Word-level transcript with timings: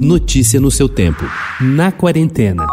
Notícia 0.00 0.60
no 0.60 0.70
seu 0.70 0.88
tempo. 0.88 1.24
Na 1.60 1.90
quarentena. 1.90 2.64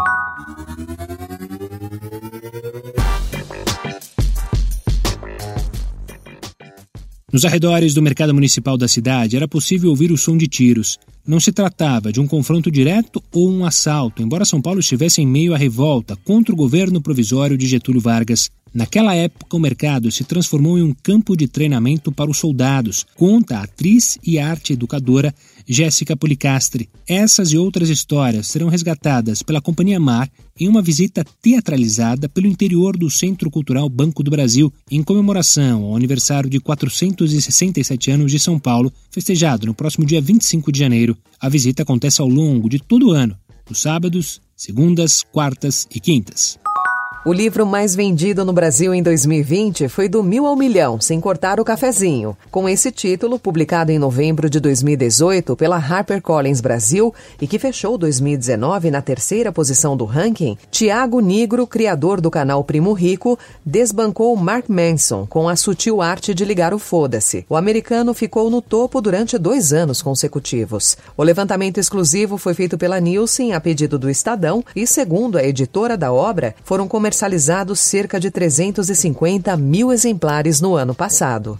Nos 7.32 7.44
arredores 7.44 7.94
do 7.94 8.00
mercado 8.00 8.32
municipal 8.32 8.78
da 8.78 8.86
cidade 8.86 9.34
era 9.34 9.48
possível 9.48 9.90
ouvir 9.90 10.12
o 10.12 10.16
som 10.16 10.36
de 10.36 10.46
tiros. 10.46 10.98
Não 11.26 11.40
se 11.40 11.50
tratava 11.50 12.12
de 12.12 12.20
um 12.20 12.28
confronto 12.28 12.70
direto 12.70 13.20
ou 13.32 13.50
um 13.50 13.64
assalto, 13.64 14.22
embora 14.22 14.44
São 14.44 14.62
Paulo 14.62 14.78
estivesse 14.78 15.20
em 15.20 15.26
meio 15.26 15.52
à 15.52 15.56
revolta 15.56 16.14
contra 16.24 16.54
o 16.54 16.56
governo 16.56 17.02
provisório 17.02 17.58
de 17.58 17.66
Getúlio 17.66 18.00
Vargas. 18.00 18.48
Naquela 18.76 19.14
época, 19.14 19.56
o 19.56 19.58
mercado 19.58 20.12
se 20.12 20.22
transformou 20.22 20.78
em 20.78 20.82
um 20.82 20.92
campo 20.92 21.34
de 21.34 21.48
treinamento 21.48 22.12
para 22.12 22.30
os 22.30 22.36
soldados, 22.36 23.06
conta 23.16 23.56
a 23.56 23.62
atriz 23.62 24.18
e 24.22 24.38
arte 24.38 24.74
educadora 24.74 25.34
Jéssica 25.66 26.14
Policastre. 26.14 26.86
Essas 27.08 27.52
e 27.52 27.56
outras 27.56 27.88
histórias 27.88 28.48
serão 28.48 28.68
resgatadas 28.68 29.42
pela 29.42 29.62
Companhia 29.62 29.98
Mar 29.98 30.30
em 30.60 30.68
uma 30.68 30.82
visita 30.82 31.24
teatralizada 31.40 32.28
pelo 32.28 32.46
interior 32.46 32.98
do 32.98 33.08
Centro 33.08 33.50
Cultural 33.50 33.88
Banco 33.88 34.22
do 34.22 34.30
Brasil, 34.30 34.70
em 34.90 35.02
comemoração 35.02 35.84
ao 35.84 35.96
aniversário 35.96 36.50
de 36.50 36.60
467 36.60 38.10
anos 38.10 38.30
de 38.30 38.38
São 38.38 38.58
Paulo, 38.58 38.92
festejado 39.10 39.66
no 39.66 39.72
próximo 39.72 40.04
dia 40.04 40.20
25 40.20 40.70
de 40.70 40.78
janeiro. 40.78 41.16
A 41.40 41.48
visita 41.48 41.82
acontece 41.82 42.20
ao 42.20 42.28
longo 42.28 42.68
de 42.68 42.78
todo 42.78 43.08
o 43.08 43.12
ano, 43.12 43.38
nos 43.70 43.80
sábados, 43.80 44.38
segundas, 44.54 45.22
quartas 45.22 45.88
e 45.94 45.98
quintas. 45.98 46.58
O 47.26 47.32
livro 47.32 47.66
mais 47.66 47.96
vendido 47.96 48.44
no 48.44 48.52
Brasil 48.52 48.94
em 48.94 49.02
2020 49.02 49.88
foi 49.88 50.08
Do 50.08 50.22
Mil 50.22 50.46
ao 50.46 50.54
Milhão, 50.54 51.00
Sem 51.00 51.20
Cortar 51.20 51.58
o 51.58 51.64
Cafezinho. 51.64 52.36
Com 52.52 52.68
esse 52.68 52.92
título, 52.92 53.36
publicado 53.36 53.90
em 53.90 53.98
novembro 53.98 54.48
de 54.48 54.60
2018 54.60 55.56
pela 55.56 55.76
HarperCollins 55.76 56.60
Brasil 56.60 57.12
e 57.42 57.48
que 57.48 57.58
fechou 57.58 57.98
2019 57.98 58.92
na 58.92 59.02
terceira 59.02 59.50
posição 59.50 59.96
do 59.96 60.04
ranking, 60.04 60.56
Tiago 60.70 61.18
Nigro, 61.18 61.66
criador 61.66 62.20
do 62.20 62.30
canal 62.30 62.62
Primo 62.62 62.92
Rico, 62.92 63.36
desbancou 63.64 64.36
Mark 64.36 64.68
Manson 64.68 65.26
com 65.26 65.48
a 65.48 65.56
sutil 65.56 66.00
arte 66.00 66.32
de 66.32 66.44
ligar 66.44 66.72
o 66.72 66.78
foda-se. 66.78 67.44
O 67.48 67.56
americano 67.56 68.14
ficou 68.14 68.48
no 68.48 68.62
topo 68.62 69.00
durante 69.00 69.36
dois 69.36 69.72
anos 69.72 70.00
consecutivos. 70.00 70.96
O 71.16 71.24
levantamento 71.24 71.78
exclusivo 71.78 72.38
foi 72.38 72.54
feito 72.54 72.78
pela 72.78 73.00
Nielsen 73.00 73.52
a 73.52 73.60
pedido 73.60 73.98
do 73.98 74.08
Estadão 74.08 74.64
e, 74.76 74.86
segundo 74.86 75.36
a 75.36 75.42
editora 75.42 75.96
da 75.96 76.12
obra, 76.12 76.54
foram 76.62 76.86
comercializados 76.86 77.15
comercializados 77.16 77.80
cerca 77.80 78.20
de 78.20 78.30
350 78.30 79.56
mil 79.56 79.90
exemplares 79.90 80.60
no 80.60 80.74
ano 80.74 80.94
passado. 80.94 81.56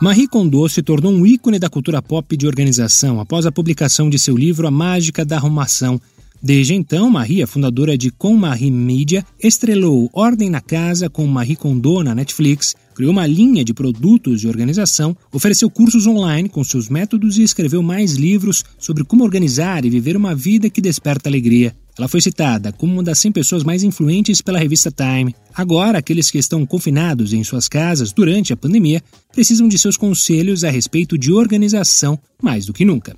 Marie 0.00 0.28
Kondo 0.28 0.68
se 0.68 0.80
tornou 0.80 1.12
um 1.12 1.26
ícone 1.26 1.58
da 1.58 1.68
cultura 1.68 2.00
pop 2.00 2.36
de 2.36 2.46
organização 2.46 3.18
após 3.18 3.44
a 3.44 3.50
publicação 3.50 4.08
de 4.08 4.16
seu 4.16 4.36
livro 4.36 4.66
A 4.66 4.70
Mágica 4.70 5.24
da 5.24 5.36
Arrumação. 5.36 6.00
Desde 6.40 6.74
então, 6.74 7.10
Marie, 7.10 7.42
a 7.42 7.48
fundadora 7.48 7.98
de 7.98 8.12
Com 8.12 8.36
Marie 8.36 8.70
Media, 8.70 9.24
estrelou 9.42 10.08
Ordem 10.12 10.48
na 10.48 10.60
Casa 10.60 11.10
com 11.10 11.26
Marie 11.26 11.56
Kondo 11.56 12.04
na 12.04 12.14
Netflix, 12.14 12.76
criou 12.94 13.10
uma 13.10 13.26
linha 13.26 13.64
de 13.64 13.74
produtos 13.74 14.40
de 14.40 14.48
organização, 14.48 15.16
ofereceu 15.32 15.68
cursos 15.68 16.06
online 16.06 16.48
com 16.48 16.62
seus 16.62 16.88
métodos 16.88 17.38
e 17.38 17.42
escreveu 17.42 17.82
mais 17.82 18.12
livros 18.12 18.64
sobre 18.78 19.02
como 19.02 19.24
organizar 19.24 19.84
e 19.84 19.90
viver 19.90 20.16
uma 20.16 20.34
vida 20.34 20.70
que 20.70 20.80
desperta 20.80 21.28
alegria. 21.28 21.74
Ela 21.98 22.08
foi 22.08 22.20
citada 22.20 22.72
como 22.72 22.94
uma 22.94 23.02
das 23.02 23.18
100 23.18 23.32
pessoas 23.32 23.64
mais 23.64 23.82
influentes 23.82 24.40
pela 24.40 24.58
revista 24.58 24.90
Time. 24.90 25.34
Agora, 25.54 25.98
aqueles 25.98 26.30
que 26.30 26.38
estão 26.38 26.64
confinados 26.64 27.32
em 27.32 27.44
suas 27.44 27.68
casas 27.68 28.12
durante 28.12 28.52
a 28.52 28.56
pandemia 28.56 29.02
precisam 29.32 29.68
de 29.68 29.78
seus 29.78 29.96
conselhos 29.96 30.64
a 30.64 30.70
respeito 30.70 31.18
de 31.18 31.32
organização 31.32 32.18
mais 32.42 32.64
do 32.64 32.72
que 32.72 32.84
nunca. 32.84 33.14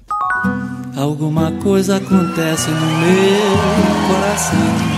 Alguma 0.97 1.53
coisa 1.53 1.97
acontece 1.97 2.69
no 2.71 2.87
meu 3.01 4.09
coração. 4.09 4.95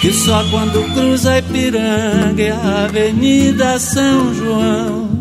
Que 0.00 0.12
só 0.12 0.48
quando 0.50 0.94
cruza 0.94 1.38
Ipiranga 1.38 2.42
é 2.42 2.50
a 2.50 2.84
Avenida 2.84 3.78
São 3.78 4.34
João 4.34 5.19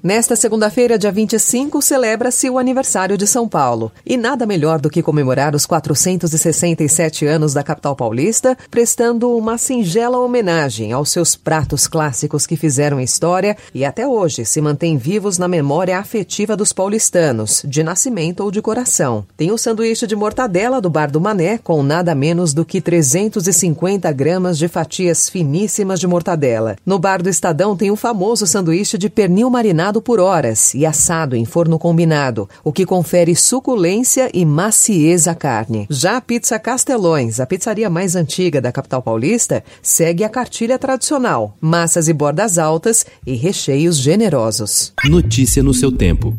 Nesta 0.00 0.36
segunda-feira, 0.36 0.96
dia 0.96 1.10
25, 1.10 1.82
celebra-se 1.82 2.48
o 2.48 2.56
aniversário 2.56 3.18
de 3.18 3.26
São 3.26 3.48
Paulo. 3.48 3.90
E 4.06 4.16
nada 4.16 4.46
melhor 4.46 4.80
do 4.80 4.88
que 4.88 5.02
comemorar 5.02 5.56
os 5.56 5.66
467 5.66 7.26
anos 7.26 7.52
da 7.52 7.64
capital 7.64 7.96
paulista, 7.96 8.56
prestando 8.70 9.36
uma 9.36 9.58
singela 9.58 10.16
homenagem 10.18 10.92
aos 10.92 11.10
seus 11.10 11.34
pratos 11.34 11.88
clássicos 11.88 12.46
que 12.46 12.56
fizeram 12.56 13.00
história 13.00 13.56
e 13.74 13.84
até 13.84 14.06
hoje 14.06 14.44
se 14.44 14.60
mantêm 14.60 14.96
vivos 14.96 15.36
na 15.36 15.48
memória 15.48 15.98
afetiva 15.98 16.56
dos 16.56 16.72
paulistanos, 16.72 17.64
de 17.66 17.82
nascimento 17.82 18.44
ou 18.44 18.52
de 18.52 18.62
coração. 18.62 19.26
Tem 19.36 19.50
o 19.50 19.58
sanduíche 19.58 20.06
de 20.06 20.14
mortadela 20.14 20.80
do 20.80 20.88
Bar 20.88 21.10
do 21.10 21.20
Mané, 21.20 21.58
com 21.58 21.82
nada 21.82 22.14
menos 22.14 22.54
do 22.54 22.64
que 22.64 22.80
350 22.80 24.12
gramas 24.12 24.56
de 24.56 24.68
fatias 24.68 25.28
finíssimas 25.28 25.98
de 25.98 26.06
mortadela. 26.06 26.76
No 26.86 27.00
Bar 27.00 27.20
do 27.20 27.28
Estadão 27.28 27.76
tem 27.76 27.90
o 27.90 27.96
famoso 27.96 28.46
sanduíche 28.46 28.96
de 28.96 29.10
pernil 29.10 29.50
marinado 29.50 29.87
cozinhado 29.88 30.02
por 30.02 30.20
horas 30.20 30.74
e 30.74 30.84
assado 30.84 31.34
em 31.34 31.44
forno 31.44 31.78
combinado, 31.78 32.48
o 32.62 32.72
que 32.72 32.84
confere 32.84 33.34
suculência 33.34 34.30
e 34.34 34.44
maciez 34.44 35.26
à 35.26 35.34
carne. 35.34 35.86
Já 35.88 36.16
a 36.16 36.20
pizza 36.20 36.58
Castelões, 36.58 37.40
a 37.40 37.46
pizzaria 37.46 37.88
mais 37.88 38.14
antiga 38.14 38.60
da 38.60 38.72
capital 38.72 39.02
paulista, 39.02 39.64
segue 39.82 40.24
a 40.24 40.28
cartilha 40.28 40.78
tradicional: 40.78 41.56
massas 41.60 42.08
e 42.08 42.12
bordas 42.12 42.58
altas 42.58 43.06
e 43.26 43.34
recheios 43.34 43.96
generosos. 43.96 44.92
Notícia 45.04 45.62
no 45.62 45.72
seu 45.72 45.90
tempo. 45.90 46.36